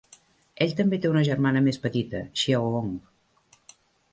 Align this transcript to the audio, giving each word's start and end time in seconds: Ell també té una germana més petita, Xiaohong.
Ell 0.65 0.71
també 0.79 0.99
té 1.03 1.09
una 1.11 1.21
germana 1.27 1.61
més 1.67 1.79
petita, 1.85 2.23
Xiaohong. 2.45 2.91